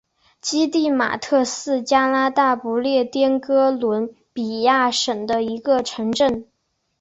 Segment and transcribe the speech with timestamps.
[0.41, 6.47] 基蒂马特是加拿大不列颠哥伦比亚省的一个城镇。